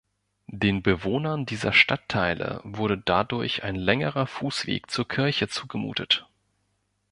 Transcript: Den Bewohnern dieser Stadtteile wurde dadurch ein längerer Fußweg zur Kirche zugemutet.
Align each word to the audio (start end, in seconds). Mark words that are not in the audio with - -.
Den 0.47 0.81
Bewohnern 0.81 1.45
dieser 1.45 1.73
Stadtteile 1.73 2.59
wurde 2.63 2.97
dadurch 2.97 3.61
ein 3.61 3.75
längerer 3.75 4.25
Fußweg 4.25 4.89
zur 4.89 5.07
Kirche 5.07 5.47
zugemutet. 5.47 6.25